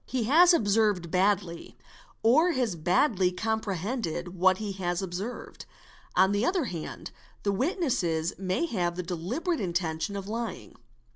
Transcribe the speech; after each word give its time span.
He 0.07 0.23
has 0.23 0.51
observed 0.51 1.11
badly 1.11 1.77
or 2.23 2.53
has 2.53 2.75
badly 2.75 3.31
comprehended 3.31 4.29
what 4.35 4.57
he 4.57 4.71
has 4.71 4.99
observed. 5.03 5.67
On 6.15 6.31
the 6.31 6.43
other 6.43 6.63
hand 6.65 7.11
the 7.43 7.51
witness 7.51 8.03
may 8.39 8.65
have 8.65 8.95
the 8.95 9.03
deliberate 9.03 9.59
intention 9.61 10.15
of 10.15 10.27
lying. 10.27 10.73